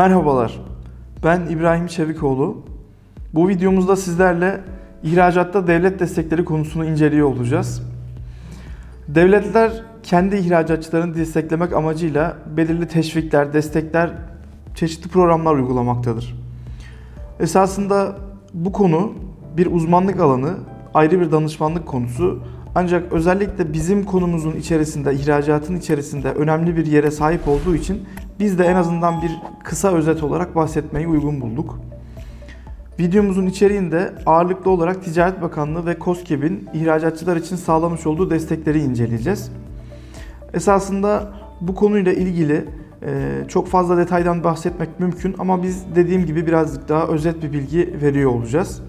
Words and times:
Merhabalar, 0.00 0.60
ben 1.24 1.40
İbrahim 1.50 1.86
Çevikoğlu. 1.86 2.56
Bu 3.34 3.48
videomuzda 3.48 3.96
sizlerle 3.96 4.60
ihracatta 5.02 5.66
devlet 5.66 6.00
destekleri 6.00 6.44
konusunu 6.44 6.84
inceliyor 6.84 7.28
olacağız. 7.28 7.82
Devletler 9.08 9.82
kendi 10.02 10.36
ihracatçılarını 10.36 11.14
desteklemek 11.14 11.72
amacıyla 11.72 12.36
belirli 12.56 12.88
teşvikler, 12.88 13.52
destekler, 13.52 14.10
çeşitli 14.74 15.08
programlar 15.08 15.54
uygulamaktadır. 15.54 16.36
Esasında 17.40 18.16
bu 18.54 18.72
konu 18.72 19.12
bir 19.56 19.66
uzmanlık 19.66 20.20
alanı, 20.20 20.54
ayrı 20.94 21.20
bir 21.20 21.32
danışmanlık 21.32 21.86
konusu. 21.86 22.42
Ancak 22.74 23.12
özellikle 23.12 23.72
bizim 23.72 24.04
konumuzun 24.04 24.52
içerisinde, 24.52 25.14
ihracatın 25.14 25.76
içerisinde 25.76 26.32
önemli 26.32 26.76
bir 26.76 26.86
yere 26.86 27.10
sahip 27.10 27.48
olduğu 27.48 27.74
için 27.74 28.02
biz 28.40 28.58
de 28.58 28.64
en 28.64 28.76
azından 28.76 29.22
bir 29.22 29.30
kısa 29.64 29.92
özet 29.92 30.22
olarak 30.22 30.56
bahsetmeyi 30.56 31.08
uygun 31.08 31.40
bulduk. 31.40 31.78
Videomuzun 32.98 33.46
içeriğinde 33.46 34.12
ağırlıklı 34.26 34.70
olarak 34.70 35.04
Ticaret 35.04 35.42
Bakanlığı 35.42 35.86
ve 35.86 35.98
KOSGEB'in 35.98 36.68
ihracatçılar 36.74 37.36
için 37.36 37.56
sağlamış 37.56 38.06
olduğu 38.06 38.30
destekleri 38.30 38.80
inceleyeceğiz. 38.80 39.52
Esasında 40.54 41.32
bu 41.60 41.74
konuyla 41.74 42.12
ilgili 42.12 42.64
çok 43.48 43.68
fazla 43.68 43.96
detaydan 43.96 44.44
bahsetmek 44.44 45.00
mümkün 45.00 45.34
ama 45.38 45.62
biz 45.62 45.84
dediğim 45.94 46.26
gibi 46.26 46.46
birazcık 46.46 46.88
daha 46.88 47.06
özet 47.06 47.42
bir 47.42 47.52
bilgi 47.52 47.94
veriyor 48.02 48.30
olacağız. 48.30 48.82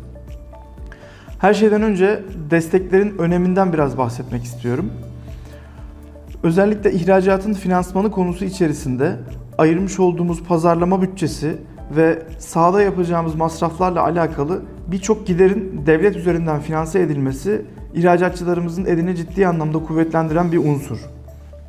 Her 1.40 1.54
şeyden 1.54 1.82
önce 1.82 2.24
desteklerin 2.50 3.18
öneminden 3.18 3.74
biraz 3.74 3.98
bahsetmek 3.98 4.44
istiyorum. 4.44 4.92
Özellikle 6.44 6.92
ihracatın 6.92 7.54
finansmanı 7.54 8.12
konusu 8.12 8.46
içerisinde 8.46 9.16
ayırmış 9.58 10.00
olduğumuz 10.00 10.44
pazarlama 10.44 11.02
bütçesi 11.02 11.58
ve 11.96 12.24
sahada 12.40 12.82
yapacağımız 12.82 13.36
masraflarla 13.36 14.04
alakalı 14.04 14.62
birçok 14.88 15.28
giderin 15.28 15.84
devlet 15.86 16.16
üzerinden 16.16 16.60
finanse 16.60 17.00
edilmesi 17.00 17.66
ihracatçılarımızın 17.94 18.86
elini 18.86 19.16
ciddi 19.16 19.48
anlamda 19.48 19.80
kuvvetlendiren 19.80 20.52
bir 20.52 20.58
unsur. 20.58 20.98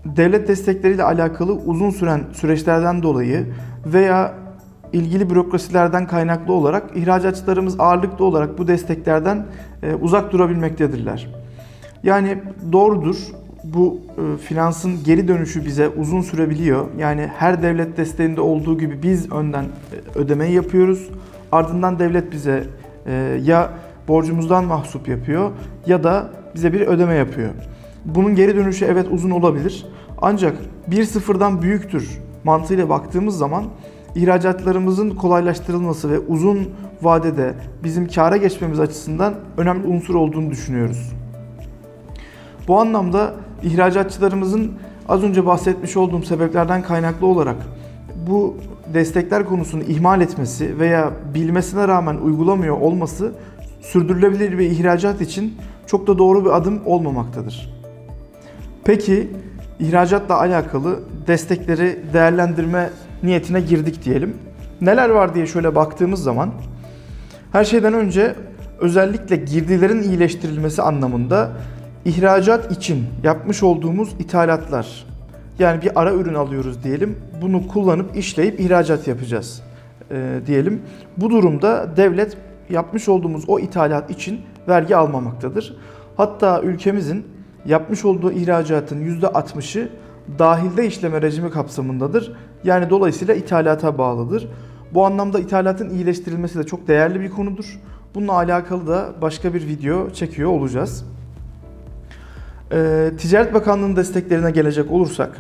Devlet 0.04 0.48
destekleriyle 0.48 1.02
alakalı 1.02 1.52
uzun 1.52 1.90
süren 1.90 2.20
süreçlerden 2.32 3.02
dolayı 3.02 3.46
veya 3.86 4.34
ilgili 4.92 5.30
bürokrasilerden 5.30 6.06
kaynaklı 6.06 6.52
olarak 6.52 6.96
ihracatçılarımız 6.96 7.80
ağırlıklı 7.80 8.24
olarak 8.24 8.58
bu 8.58 8.68
desteklerden 8.68 9.46
uzak 10.00 10.32
durabilmektedirler. 10.32 11.28
Yani 12.02 12.38
doğrudur 12.72 13.16
bu 13.64 14.00
finansın 14.48 15.04
geri 15.04 15.28
dönüşü 15.28 15.64
bize 15.64 15.88
uzun 15.88 16.20
sürebiliyor. 16.20 16.86
Yani 16.98 17.30
her 17.36 17.62
devlet 17.62 17.96
desteğinde 17.96 18.40
olduğu 18.40 18.78
gibi 18.78 19.02
biz 19.02 19.32
önden 19.32 19.64
ödemeyi 20.14 20.54
yapıyoruz. 20.54 21.08
Ardından 21.52 21.98
devlet 21.98 22.32
bize 22.32 22.64
ya 23.42 23.70
borcumuzdan 24.08 24.64
mahsup 24.64 25.08
yapıyor 25.08 25.50
ya 25.86 26.04
da 26.04 26.30
bize 26.54 26.72
bir 26.72 26.80
ödeme 26.80 27.14
yapıyor. 27.14 27.50
Bunun 28.04 28.34
geri 28.34 28.56
dönüşü 28.56 28.84
evet 28.84 29.06
uzun 29.10 29.30
olabilir. 29.30 29.86
Ancak 30.22 30.56
bir 30.86 31.04
sıfırdan 31.04 31.62
büyüktür 31.62 32.18
mantığıyla 32.44 32.88
baktığımız 32.88 33.38
zaman 33.38 33.64
ihracatlarımızın 34.14 35.10
kolaylaştırılması 35.10 36.10
ve 36.10 36.18
uzun 36.18 36.68
vadede 37.02 37.54
bizim 37.84 38.08
kâra 38.08 38.36
geçmemiz 38.36 38.80
açısından 38.80 39.34
önemli 39.56 39.86
unsur 39.86 40.14
olduğunu 40.14 40.50
düşünüyoruz. 40.50 41.12
Bu 42.68 42.80
anlamda 42.80 43.34
ihracatçılarımızın 43.62 44.72
az 45.08 45.22
önce 45.22 45.46
bahsetmiş 45.46 45.96
olduğum 45.96 46.22
sebeplerden 46.22 46.82
kaynaklı 46.82 47.26
olarak 47.26 47.56
bu 48.26 48.56
destekler 48.94 49.44
konusunu 49.44 49.82
ihmal 49.82 50.20
etmesi 50.20 50.78
veya 50.78 51.12
bilmesine 51.34 51.88
rağmen 51.88 52.16
uygulamıyor 52.16 52.80
olması 52.80 53.32
sürdürülebilir 53.80 54.58
bir 54.58 54.70
ihracat 54.70 55.20
için 55.20 55.54
çok 55.86 56.06
da 56.06 56.18
doğru 56.18 56.44
bir 56.44 56.50
adım 56.50 56.80
olmamaktadır. 56.86 57.72
Peki 58.84 59.30
ihracatla 59.80 60.38
alakalı 60.38 61.00
destekleri 61.26 62.00
değerlendirme 62.12 62.90
niyetine 63.22 63.60
girdik 63.60 64.04
diyelim. 64.04 64.36
Neler 64.80 65.08
var 65.08 65.34
diye 65.34 65.46
şöyle 65.46 65.74
baktığımız 65.74 66.22
zaman 66.22 66.50
her 67.52 67.64
şeyden 67.64 67.94
önce 67.94 68.34
özellikle 68.80 69.36
girdilerin 69.36 70.02
iyileştirilmesi 70.02 70.82
anlamında 70.82 71.50
ihracat 72.04 72.72
için 72.72 73.06
yapmış 73.22 73.62
olduğumuz 73.62 74.14
ithalatlar 74.18 75.06
yani 75.58 75.82
bir 75.82 76.00
ara 76.00 76.12
ürün 76.12 76.34
alıyoruz 76.34 76.84
diyelim. 76.84 77.18
Bunu 77.42 77.68
kullanıp 77.68 78.16
işleyip 78.16 78.60
ihracat 78.60 79.08
yapacağız 79.08 79.62
e, 80.10 80.40
diyelim. 80.46 80.82
Bu 81.16 81.30
durumda 81.30 81.96
devlet 81.96 82.36
yapmış 82.70 83.08
olduğumuz 83.08 83.44
o 83.48 83.58
ithalat 83.58 84.10
için 84.10 84.40
vergi 84.68 84.96
almamaktadır. 84.96 85.76
Hatta 86.16 86.60
ülkemizin 86.62 87.26
yapmış 87.66 88.04
olduğu 88.04 88.32
ihracatın 88.32 89.20
%60'ı 89.20 89.88
dahilde 90.38 90.86
işleme 90.86 91.22
rejimi 91.22 91.50
kapsamındadır. 91.50 92.32
Yani 92.64 92.90
dolayısıyla 92.90 93.34
ithalata 93.34 93.98
bağlıdır. 93.98 94.48
Bu 94.94 95.06
anlamda 95.06 95.40
ithalatın 95.40 95.90
iyileştirilmesi 95.90 96.58
de 96.58 96.64
çok 96.64 96.88
değerli 96.88 97.20
bir 97.20 97.30
konudur. 97.30 97.80
Bununla 98.14 98.32
alakalı 98.32 98.86
da 98.86 99.08
başka 99.22 99.54
bir 99.54 99.66
video 99.66 100.10
çekiyor 100.10 100.50
olacağız. 100.50 101.04
Ee, 102.72 103.10
Ticaret 103.18 103.54
Bakanlığı'nın 103.54 103.96
desteklerine 103.96 104.50
gelecek 104.50 104.90
olursak, 104.90 105.30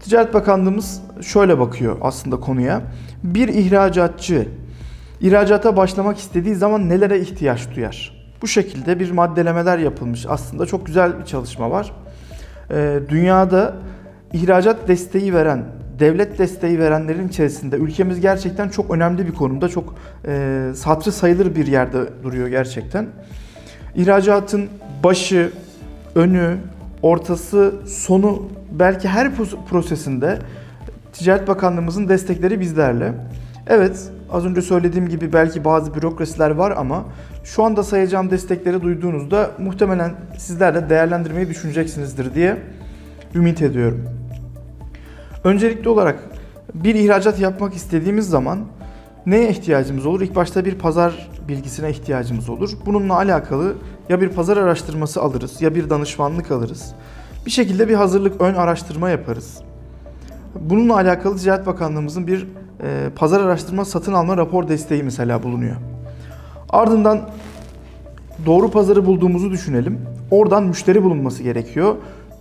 Ticaret 0.00 0.34
Bakanlığımız 0.34 1.02
şöyle 1.22 1.58
bakıyor 1.58 1.96
aslında 2.00 2.40
konuya. 2.40 2.82
Bir 3.22 3.48
ihracatçı 3.48 4.48
ihracata 5.20 5.76
başlamak 5.76 6.18
istediği 6.18 6.54
zaman 6.54 6.88
nelere 6.88 7.20
ihtiyaç 7.20 7.74
duyar? 7.76 8.26
Bu 8.42 8.46
şekilde 8.46 9.00
bir 9.00 9.10
maddelemeler 9.10 9.78
yapılmış. 9.78 10.26
Aslında 10.28 10.66
çok 10.66 10.86
güzel 10.86 11.18
bir 11.18 11.24
çalışma 11.24 11.70
var. 11.70 11.92
Ee, 12.70 13.00
dünyada 13.08 13.74
ihracat 14.32 14.88
desteği 14.88 15.34
veren, 15.34 15.64
devlet 15.98 16.38
desteği 16.38 16.78
verenlerin 16.78 17.28
içerisinde 17.28 17.76
ülkemiz 17.76 18.20
gerçekten 18.20 18.68
çok 18.68 18.90
önemli 18.90 19.26
bir 19.26 19.34
konumda. 19.34 19.68
Çok 19.68 19.94
e, 20.28 20.72
sayılır 21.10 21.54
bir 21.54 21.66
yerde 21.66 21.98
duruyor 22.22 22.48
gerçekten. 22.48 23.06
İhracatın 23.94 24.68
başı, 25.04 25.50
önü, 26.16 26.56
ortası, 27.02 27.74
sonu 27.86 28.42
belki 28.72 29.08
her 29.08 29.30
prosesinde 29.70 30.38
Ticaret 31.12 31.48
Bakanlığımızın 31.48 32.08
destekleri 32.08 32.60
bizlerle. 32.60 33.12
Evet, 33.66 34.10
az 34.30 34.46
önce 34.46 34.62
söylediğim 34.62 35.08
gibi 35.08 35.32
belki 35.32 35.64
bazı 35.64 35.94
bürokrasiler 35.94 36.50
var 36.50 36.74
ama 36.76 37.04
şu 37.44 37.62
anda 37.64 37.82
sayacağım 37.82 38.30
destekleri 38.30 38.82
duyduğunuzda 38.82 39.50
muhtemelen 39.58 40.14
sizler 40.38 40.74
de 40.74 40.90
değerlendirmeyi 40.90 41.48
düşüneceksinizdir 41.48 42.34
diye 42.34 42.56
ümit 43.34 43.62
ediyorum. 43.62 44.04
Öncelikli 45.44 45.88
olarak 45.88 46.18
bir 46.74 46.94
ihracat 46.94 47.40
yapmak 47.40 47.74
istediğimiz 47.74 48.28
zaman 48.28 48.58
neye 49.26 49.48
ihtiyacımız 49.48 50.06
olur? 50.06 50.20
İlk 50.20 50.36
başta 50.36 50.64
bir 50.64 50.74
pazar 50.74 51.28
bilgisine 51.48 51.90
ihtiyacımız 51.90 52.50
olur. 52.50 52.70
Bununla 52.86 53.14
alakalı 53.14 53.74
ya 54.08 54.20
bir 54.20 54.28
pazar 54.28 54.56
araştırması 54.56 55.22
alırız 55.22 55.62
ya 55.62 55.74
bir 55.74 55.90
danışmanlık 55.90 56.50
alırız. 56.50 56.94
Bir 57.46 57.50
şekilde 57.50 57.88
bir 57.88 57.94
hazırlık 57.94 58.40
ön 58.40 58.54
araştırma 58.54 59.10
yaparız. 59.10 59.58
Bununla 60.60 60.94
alakalı 60.94 61.36
Ticaret 61.36 61.66
Bakanlığımızın 61.66 62.26
bir 62.26 62.46
e, 62.82 63.10
pazar 63.16 63.40
araştırma 63.40 63.84
satın 63.84 64.12
alma 64.12 64.36
rapor 64.36 64.68
desteği 64.68 65.02
mesela 65.02 65.42
bulunuyor. 65.42 65.76
Ardından 66.68 67.20
doğru 68.46 68.70
pazarı 68.70 69.06
bulduğumuzu 69.06 69.50
düşünelim. 69.50 70.00
Oradan 70.30 70.64
müşteri 70.64 71.02
bulunması 71.02 71.42
gerekiyor. 71.42 71.96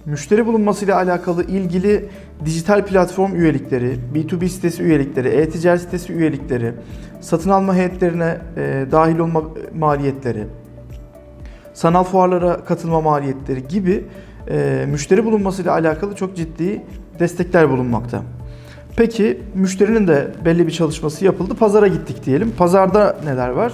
Müşteri 0.06 0.46
bulunmasıyla 0.46 0.96
alakalı 0.96 1.44
ilgili 1.44 2.10
dijital 2.46 2.86
platform 2.86 3.36
üyelikleri, 3.36 4.00
B2B 4.14 4.48
sitesi 4.48 4.84
üyelikleri, 4.84 5.28
e-ticaret 5.28 5.82
sitesi 5.82 6.14
üyelikleri, 6.14 6.74
satın 7.22 7.50
alma 7.50 7.76
heyetlerine 7.76 8.38
e, 8.58 8.86
dahil 8.92 9.20
olma 9.20 9.44
maliyetleri, 9.78 10.48
sanal 11.76 12.04
fuarlara 12.04 12.66
katılma 12.66 13.02
maliyetleri 13.02 13.68
gibi 13.68 14.06
e, 14.50 14.86
müşteri 14.92 15.26
bulunmasıyla 15.26 15.72
alakalı 15.72 16.16
çok 16.16 16.36
ciddi 16.36 16.82
destekler 17.20 17.70
bulunmakta. 17.70 18.22
Peki 18.98 19.42
müşterinin 19.56 20.08
de 20.08 20.32
belli 20.46 20.68
bir 20.68 20.72
çalışması 20.72 21.26
yapıldı. 21.26 21.56
Pazara 21.56 21.88
gittik 21.88 22.26
diyelim. 22.26 22.54
Pazarda 22.58 23.18
neler 23.26 23.50
var? 23.50 23.74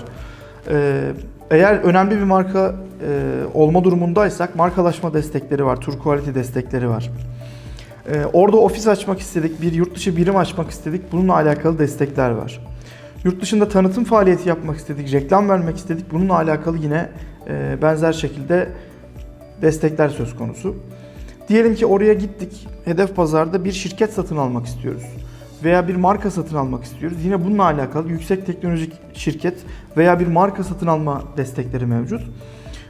Ee, 0.69 1.11
eğer 1.51 1.75
önemli 1.75 2.17
bir 2.17 2.23
marka 2.23 2.75
e, 3.07 3.31
olma 3.53 3.83
durumundaysak 3.83 4.55
markalaşma 4.55 5.13
destekleri 5.13 5.65
var, 5.65 5.75
tur 5.75 5.99
quality 5.99 6.29
destekleri 6.33 6.89
var. 6.89 7.11
Ee, 8.09 8.25
orada 8.33 8.57
ofis 8.57 8.87
açmak 8.87 9.19
istedik, 9.19 9.61
bir 9.61 9.73
yurt 9.73 9.95
dışı 9.95 10.17
birim 10.17 10.37
açmak 10.37 10.71
istedik. 10.71 11.11
Bununla 11.11 11.33
alakalı 11.33 11.79
destekler 11.79 12.29
var. 12.29 12.70
Yurt 13.23 13.41
dışında 13.41 13.69
tanıtım 13.69 14.03
faaliyeti 14.03 14.49
yapmak 14.49 14.77
istedik, 14.77 15.13
reklam 15.13 15.49
vermek 15.49 15.77
istedik. 15.77 16.11
Bununla 16.11 16.35
alakalı 16.35 16.77
yine 16.77 17.09
e, 17.47 17.77
benzer 17.81 18.13
şekilde 18.13 18.69
destekler 19.61 20.09
söz 20.09 20.35
konusu. 20.35 20.75
Diyelim 21.49 21.75
ki 21.75 21.85
oraya 21.85 22.13
gittik, 22.13 22.67
hedef 22.85 23.15
pazarda 23.15 23.65
bir 23.65 23.71
şirket 23.71 24.13
satın 24.13 24.37
almak 24.37 24.65
istiyoruz. 24.65 25.03
veya 25.63 25.87
bir 25.87 25.95
marka 25.95 26.31
satın 26.31 26.55
almak 26.55 26.83
istiyoruz. 26.83 27.17
Yine 27.23 27.45
bununla 27.45 27.63
alakalı 27.63 28.09
yüksek 28.09 28.45
teknolojik 28.45 28.93
şirket 29.13 29.57
veya 29.97 30.19
bir 30.19 30.27
marka 30.27 30.63
satın 30.63 30.87
alma 30.87 31.23
destekleri 31.37 31.85
mevcut. 31.85 32.21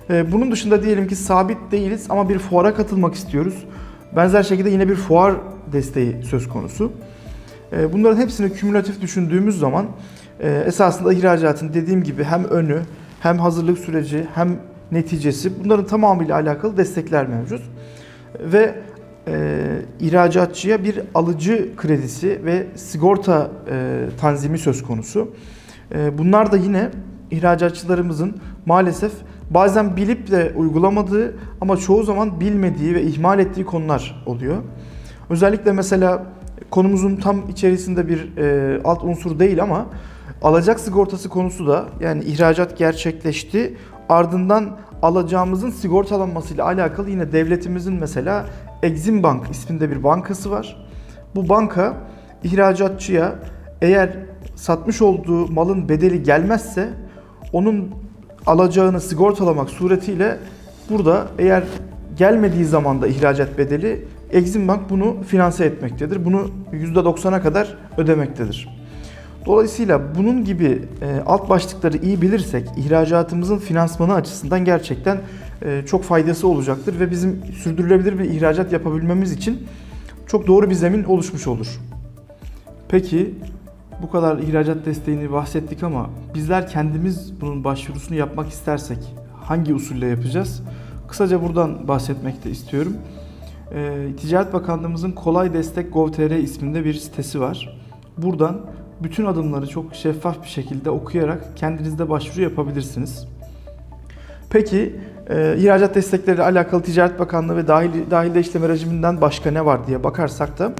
Ee, 0.10 0.31
Bunun 0.31 0.51
dışında 0.51 0.84
diyelim 0.84 1.07
ki 1.07 1.16
sabit 1.16 1.57
değiliz 1.72 2.06
ama 2.10 2.30
bir 2.30 2.39
fuara 2.39 2.74
katılmak 2.74 3.13
istiyoruz. 3.16 3.66
Benzer 4.16 4.44
şekilde 4.44 4.69
yine 4.69 4.89
bir 4.89 4.95
fuar 4.95 5.34
desteği 5.74 6.24
söz 6.24 6.50
konusu. 6.50 6.92
Ee, 7.73 7.94
Bunların 7.94 8.18
hepsini 8.21 8.53
kümülatif 8.53 9.01
düşündüğümüz 9.01 9.59
zaman 9.59 9.85
e, 10.39 10.63
esasında 10.68 11.13
ihracatın 11.13 11.73
dediğim 11.73 12.03
gibi 12.03 12.23
hem 12.23 12.44
önü 12.44 12.81
hem 13.19 13.39
hazırlık 13.39 13.77
süreci 13.77 14.27
hem 14.35 14.57
neticesi 14.91 15.63
bunların 15.63 15.85
tamamıyla 15.85 16.35
alakalı 16.35 16.77
destekler 16.77 17.27
mevcut. 17.27 17.62
Ve 18.39 18.75
e, 19.27 19.59
ihracatçıya 20.00 20.83
bir 20.83 21.01
alıcı 21.15 21.69
kredisi 21.77 22.45
ve 22.45 22.68
sigorta 22.75 23.51
e, 23.69 24.06
tanzimi 24.21 24.57
söz 24.57 24.83
konusu. 24.83 25.31
E, 25.95 26.17
bunlar 26.17 26.51
da 26.51 26.57
yine 26.57 26.89
ihracatçılarımızın 27.31 28.35
maalesef 28.65 29.12
bazen 29.50 29.97
bilip 29.97 30.31
de 30.31 30.53
uygulamadığı 30.56 31.33
ama 31.62 31.77
çoğu 31.77 32.03
zaman 32.03 32.39
bilmediği 32.39 32.95
ve 32.95 33.03
ihmal 33.03 33.39
ettiği 33.39 33.65
konular 33.65 34.24
oluyor. 34.25 34.57
Özellikle 35.29 35.71
mesela 35.71 36.24
konumuzun 36.71 37.15
tam 37.15 37.50
içerisinde 37.50 38.07
bir 38.07 38.38
e, 38.38 38.81
alt 38.83 39.03
unsur 39.03 39.39
değil 39.39 39.63
ama 39.63 39.85
alacak 40.41 40.79
sigortası 40.79 41.29
konusu 41.29 41.68
da 41.68 41.85
yani 42.00 42.23
ihracat 42.23 42.77
gerçekleşti 42.77 43.77
ardından 44.09 44.77
alacağımızın 45.01 45.69
sigortalanmasıyla 45.69 46.65
alakalı 46.65 47.09
yine 47.09 47.31
devletimizin 47.31 47.94
mesela 47.94 48.45
Exim 48.83 49.23
Bank 49.23 49.51
isminde 49.51 49.91
bir 49.91 50.03
bankası 50.03 50.51
var. 50.51 50.88
Bu 51.35 51.50
banka 51.50 51.94
ihracatçıya 52.44 53.35
eğer 53.81 54.17
satmış 54.56 55.01
olduğu 55.01 55.51
malın 55.51 55.89
bedeli 55.89 56.24
gelmezse 56.24 56.89
onun 57.53 57.89
alacağını 58.45 59.01
sigortalamak 59.01 59.69
suretiyle 59.69 60.38
burada 60.89 61.27
eğer 61.39 61.63
gelmediği 62.17 62.65
zaman 62.65 63.01
da 63.01 63.07
ihracat 63.07 63.57
bedeli 63.57 64.07
Exim 64.31 64.68
Bank 64.68 64.89
bunu 64.89 65.16
finanse 65.28 65.66
etmektedir. 65.66 66.25
Bunu 66.25 66.50
%90'a 66.74 67.42
kadar 67.42 67.78
ödemektedir. 67.98 68.81
Dolayısıyla 69.45 70.16
bunun 70.16 70.45
gibi 70.45 70.81
e, 71.01 71.22
alt 71.25 71.50
başlıkları 71.50 71.98
iyi 71.98 72.22
bilirsek 72.22 72.68
ihracatımızın 72.78 73.57
finansmanı 73.57 74.13
açısından 74.13 74.66
gerçekten 74.66 75.18
e, 75.66 75.83
çok 75.86 76.04
faydası 76.04 76.48
olacaktır 76.48 77.00
ve 77.00 77.12
bizim 77.12 77.42
sürdürülebilir 77.63 78.19
bir 78.19 78.25
ihracat 78.25 78.74
yapabilmemiz 78.74 79.31
için 79.31 79.68
çok 80.28 80.48
doğru 80.48 80.69
bir 80.69 80.75
zemin 80.75 81.04
oluşmuş 81.04 81.48
olur. 81.48 81.80
Peki 82.89 83.36
bu 84.01 84.12
kadar 84.12 84.38
ihracat 84.38 84.86
desteğini 84.86 85.31
bahsettik 85.31 85.84
ama 85.84 86.10
bizler 86.36 86.68
kendimiz 86.68 87.42
bunun 87.42 87.63
başvurusunu 87.63 88.18
yapmak 88.18 88.50
istersek 88.50 88.98
hangi 89.42 89.74
usulle 89.74 90.07
yapacağız? 90.07 90.63
Kısaca 91.07 91.42
buradan 91.42 91.88
bahsetmek 91.88 92.44
de 92.44 92.50
istiyorum. 92.50 92.94
E, 93.75 94.07
Ticaret 94.21 94.53
Bakanlığımızın 94.53 95.12
Kolay 95.12 95.53
Destek 95.53 95.94
Gov.tr 95.94 96.31
isminde 96.31 96.85
bir 96.85 96.94
sitesi 96.94 97.41
var. 97.41 97.79
Buradan 98.18 98.62
bütün 99.03 99.25
adımları 99.25 99.68
çok 99.68 99.95
şeffaf 99.95 100.44
bir 100.44 100.47
şekilde 100.47 100.89
okuyarak 100.89 101.44
kendinizde 101.56 102.09
başvuru 102.09 102.41
yapabilirsiniz. 102.41 103.27
Peki 104.50 104.95
e, 105.29 105.56
ihracat 105.57 105.95
destekleriyle 105.95 106.44
alakalı 106.44 106.83
Ticaret 106.83 107.19
Bakanlığı 107.19 107.57
ve 107.57 107.68
dahil, 107.68 107.89
dahilde 108.12 108.39
işleme 108.39 108.69
rejiminden 108.69 109.21
başka 109.21 109.51
ne 109.51 109.65
var 109.65 109.88
diye 109.88 110.03
bakarsak 110.03 110.59
da 110.59 110.74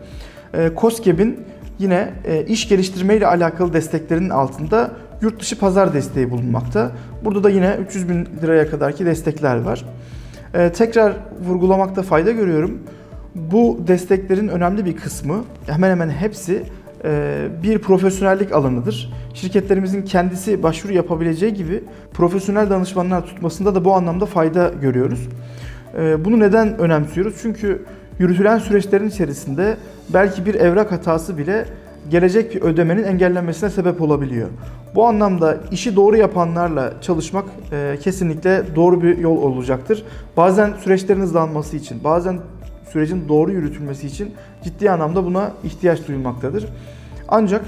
e, 0.54 0.72
COSGAP'in 0.78 1.40
yine 1.80 2.14
e, 2.26 2.46
iş 2.46 2.70
geliştirme 2.70 3.18
ile 3.18 3.28
alakalı 3.28 3.74
desteklerinin 3.74 4.30
altında 4.30 4.92
yurt 5.22 5.42
dışı 5.42 5.60
pazar 5.60 5.94
desteği 5.94 6.32
bulunmakta. 6.32 6.92
Burada 7.26 7.44
da 7.44 7.50
yine 7.50 7.78
300 7.88 8.10
bin 8.10 8.28
liraya 8.42 8.70
kadarki 8.70 9.06
destekler 9.06 9.62
var. 9.62 9.86
E, 10.54 10.72
tekrar 10.72 11.14
vurgulamakta 11.48 12.02
fayda 12.02 12.32
görüyorum. 12.32 12.80
Bu 13.36 13.80
desteklerin 13.88 14.48
önemli 14.48 14.86
bir 14.86 14.96
kısmı 14.98 15.44
hemen 15.68 15.90
hemen 15.92 16.10
hepsi 16.10 16.64
e, 17.04 17.48
bir 17.64 17.80
profesyonellik 17.80 18.52
alanıdır. 18.52 19.14
Şirketlerimizin 19.34 20.02
kendisi 20.02 20.64
başvuru 20.64 20.94
yapabileceği 20.94 21.54
gibi 21.54 21.84
profesyonel 22.14 22.70
danışmanlar 22.70 23.26
tutmasında 23.26 23.76
da 23.76 23.86
bu 23.86 23.94
anlamda 23.94 24.26
fayda 24.26 24.72
görüyoruz. 24.82 25.28
E, 25.98 26.26
Bunu 26.26 26.40
neden 26.40 26.78
önemsiyoruz? 26.80 27.36
Çünkü 27.42 27.86
yürütülen 28.20 28.58
süreçlerin 28.58 29.08
içerisinde 29.10 29.78
belki 30.14 30.46
bir 30.46 30.56
evrak 30.56 30.92
hatası 30.92 31.38
bile 31.38 31.66
gelecek 32.10 32.56
bir 32.56 32.62
ödemenin 32.62 33.04
engellenmesine 33.04 33.70
sebep 33.70 34.02
olabiliyor. 34.02 34.48
Bu 34.96 35.08
anlamda 35.08 35.58
işi 35.72 35.96
doğru 35.96 36.18
yapanlarla 36.18 36.94
çalışmak 37.02 37.46
e, 37.72 37.98
kesinlikle 38.02 38.64
doğru 38.76 39.04
bir 39.04 39.18
yol 39.18 39.38
olacaktır. 39.38 40.04
Bazen 40.38 40.74
süreçlerin 40.74 41.22
hızlanması 41.22 41.78
için, 41.78 42.04
bazen 42.04 42.40
sürecin 42.92 43.30
doğru 43.30 43.52
yürütülmesi 43.52 44.08
için 44.08 44.34
ciddi 44.64 44.92
anlamda 44.92 45.26
buna 45.26 45.52
ihtiyaç 45.64 46.08
duyulmaktadır. 46.08 46.66
Ancak 47.28 47.66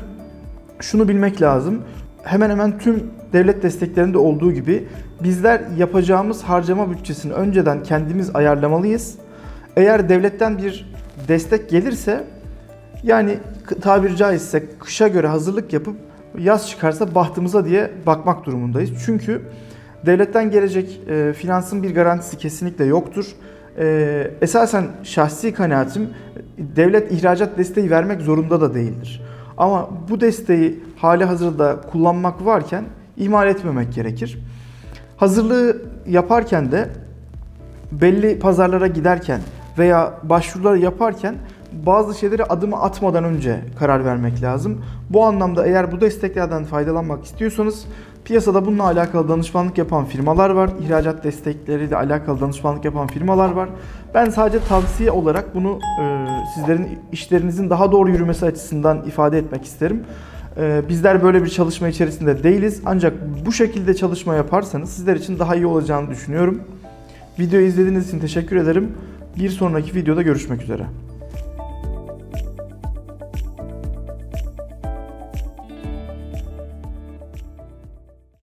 şunu 0.79 1.07
bilmek 1.07 1.41
lazım. 1.41 1.81
Hemen 2.23 2.49
hemen 2.49 2.77
tüm 2.77 3.03
devlet 3.33 3.63
desteklerinde 3.63 4.17
olduğu 4.17 4.51
gibi 4.51 4.87
bizler 5.23 5.61
yapacağımız 5.77 6.43
harcama 6.43 6.91
bütçesini 6.91 7.33
önceden 7.33 7.83
kendimiz 7.83 8.35
ayarlamalıyız. 8.35 9.15
Eğer 9.77 10.09
devletten 10.09 10.57
bir 10.57 10.93
destek 11.27 11.69
gelirse 11.69 12.23
yani 13.03 13.37
tabiri 13.81 14.17
caizse 14.17 14.63
kışa 14.79 15.07
göre 15.07 15.27
hazırlık 15.27 15.73
yapıp 15.73 15.95
yaz 16.39 16.69
çıkarsa 16.69 17.15
bahtımıza 17.15 17.65
diye 17.65 17.91
bakmak 18.05 18.45
durumundayız. 18.45 18.91
Çünkü 19.05 19.41
devletten 20.05 20.51
gelecek 20.51 21.01
e, 21.09 21.33
finansın 21.33 21.83
bir 21.83 21.95
garantisi 21.95 22.37
kesinlikle 22.37 22.85
yoktur. 22.85 23.25
E, 23.79 24.31
esasen 24.41 24.85
şahsi 25.03 25.53
kanaatim 25.53 26.09
devlet 26.57 27.11
ihracat 27.11 27.57
desteği 27.57 27.91
vermek 27.91 28.21
zorunda 28.21 28.61
da 28.61 28.73
değildir. 28.73 29.21
Ama 29.57 29.89
bu 30.09 30.21
desteği 30.21 30.83
hali 30.97 31.25
hazırda 31.25 31.81
kullanmak 31.91 32.45
varken 32.45 32.85
ihmal 33.17 33.47
etmemek 33.47 33.93
gerekir. 33.93 34.39
Hazırlığı 35.17 35.81
yaparken 36.07 36.71
de 36.71 36.89
belli 37.91 38.39
pazarlara 38.39 38.87
giderken 38.87 39.41
veya 39.77 40.13
başvuruları 40.23 40.77
yaparken 40.77 41.35
bazı 41.85 42.19
şeyleri 42.19 42.43
adımı 42.43 42.81
atmadan 42.81 43.23
önce 43.23 43.59
karar 43.79 44.05
vermek 44.05 44.41
lazım. 44.41 44.81
Bu 45.09 45.25
anlamda 45.25 45.65
eğer 45.65 45.91
bu 45.91 46.01
desteklerden 46.01 46.63
faydalanmak 46.63 47.25
istiyorsanız 47.25 47.85
piyasada 48.25 48.65
bununla 48.65 48.83
alakalı 48.83 49.29
danışmanlık 49.29 49.77
yapan 49.77 50.05
firmalar 50.05 50.49
var. 50.49 50.69
İhracat 50.85 51.23
destekleriyle 51.23 51.95
alakalı 51.95 52.41
danışmanlık 52.41 52.85
yapan 52.85 53.07
firmalar 53.07 53.51
var. 53.51 53.69
Ben 54.13 54.29
sadece 54.29 54.59
tavsiye 54.59 55.11
olarak 55.11 55.55
bunu 55.55 55.79
e, 56.01 56.27
sizlerin 56.55 56.99
işlerinizin 57.11 57.69
daha 57.69 57.91
doğru 57.91 58.09
yürümesi 58.09 58.45
açısından 58.45 59.03
ifade 59.07 59.37
etmek 59.37 59.65
isterim. 59.65 60.03
E, 60.57 60.81
bizler 60.89 61.23
böyle 61.23 61.43
bir 61.43 61.49
çalışma 61.49 61.87
içerisinde 61.87 62.43
değiliz. 62.43 62.81
Ancak 62.85 63.13
bu 63.45 63.51
şekilde 63.51 63.93
çalışma 63.93 64.35
yaparsanız 64.35 64.89
sizler 64.89 65.15
için 65.15 65.39
daha 65.39 65.55
iyi 65.55 65.65
olacağını 65.65 66.09
düşünüyorum. 66.09 66.61
Videoyu 67.39 67.65
izlediğiniz 67.65 68.07
için 68.07 68.19
teşekkür 68.19 68.55
ederim. 68.55 68.91
Bir 69.37 69.49
sonraki 69.49 69.95
videoda 69.95 70.21
görüşmek 70.21 70.61
üzere. 70.61 70.83